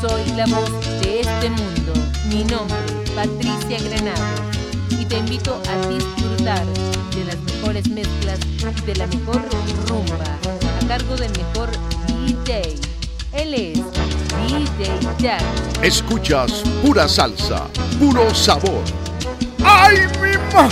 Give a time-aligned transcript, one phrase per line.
[0.00, 0.70] Soy la voz
[1.02, 1.92] de este mundo.
[2.30, 2.78] Mi nombre,
[3.14, 4.50] Patricia Granado.
[4.98, 6.64] Y te invito a disfrutar
[7.14, 8.38] de las mejores mezclas
[8.86, 9.42] de la mejor
[9.88, 10.16] rumba
[10.80, 11.70] a cargo del mejor
[12.16, 12.76] DJ.
[13.32, 13.78] Él es
[14.48, 15.42] DJ Jack.
[15.82, 17.66] Escuchas pura salsa,
[17.98, 18.82] puro sabor.
[19.62, 20.68] ¡Ay, mi ma!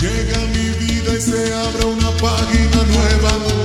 [0.00, 3.57] Llega mi vida y se abre una página nueva.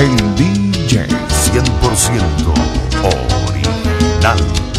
[0.00, 2.54] el DJ 100%
[3.48, 4.69] original.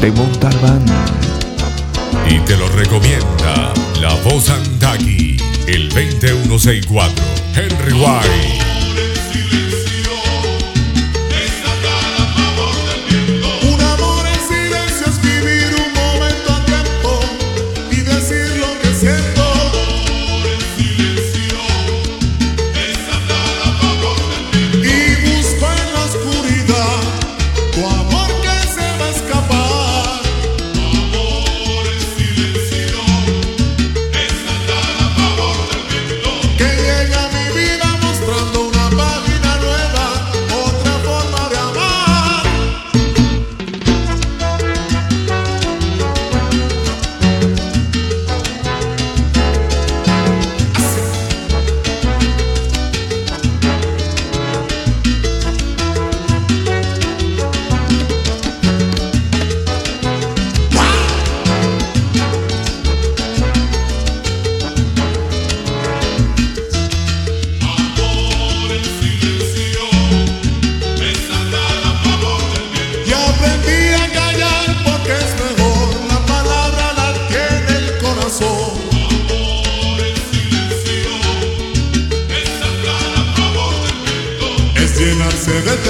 [0.00, 0.84] de Montalbán.
[2.28, 7.24] Y te lo recomienda la voz Antaki, el 2164,
[7.54, 8.69] Henry White.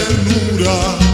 [0.00, 1.09] Ternura,